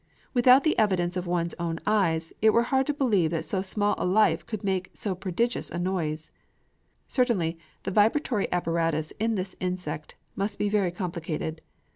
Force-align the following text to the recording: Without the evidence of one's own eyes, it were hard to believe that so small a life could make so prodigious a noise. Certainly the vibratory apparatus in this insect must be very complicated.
Without 0.33 0.63
the 0.63 0.75
evidence 0.79 1.15
of 1.15 1.27
one's 1.27 1.53
own 1.59 1.77
eyes, 1.85 2.33
it 2.41 2.49
were 2.49 2.63
hard 2.63 2.87
to 2.87 2.91
believe 2.95 3.29
that 3.29 3.45
so 3.45 3.61
small 3.61 3.93
a 3.99 4.03
life 4.03 4.43
could 4.47 4.63
make 4.63 4.89
so 4.95 5.13
prodigious 5.13 5.69
a 5.69 5.77
noise. 5.77 6.31
Certainly 7.07 7.59
the 7.83 7.91
vibratory 7.91 8.51
apparatus 8.51 9.11
in 9.19 9.35
this 9.35 9.55
insect 9.59 10.15
must 10.35 10.57
be 10.57 10.69
very 10.69 10.89
complicated. 10.89 11.61